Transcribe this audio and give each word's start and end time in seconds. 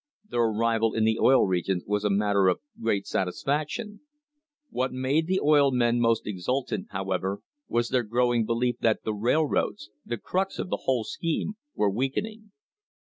Their 0.27 0.45
arrival 0.45 0.95
in 0.95 1.03
the 1.03 1.19
Oil 1.19 1.45
Regions 1.45 1.83
was 1.85 2.03
a 2.03 2.09
matter 2.09 2.47
of 2.47 2.59
great 2.81 3.05
satisfaction. 3.05 3.99
What 4.71 4.91
made 4.91 5.27
the 5.27 5.39
oil 5.39 5.69
men 5.69 5.99
most 5.99 6.25
exultant, 6.25 6.87
however, 6.89 7.41
was 7.67 7.89
their 7.89 8.01
growing 8.01 8.43
belief 8.43 8.79
that 8.79 9.03
the 9.03 9.13
railroads— 9.13 9.91
the 10.07 10.17
crux 10.17 10.57
of 10.57 10.69
the 10.71 10.85
whole 10.85 11.03
scheme— 11.03 11.53
were 11.75 11.91
weakening. 11.91 12.49